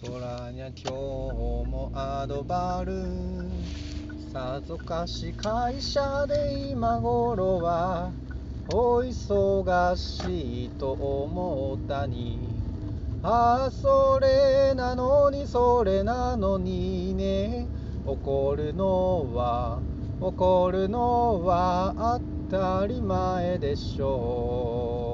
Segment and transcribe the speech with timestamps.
[0.00, 2.92] 空にゃ今日もアドバル。
[4.32, 8.12] さぞかし会社で今頃は
[8.68, 12.38] お忙しいと思ったに。
[13.24, 17.66] ああそれなのにそれなのにね。
[18.06, 19.80] 怒るのは
[20.20, 22.20] 怒るのは
[22.50, 25.07] 当たり前でしょう。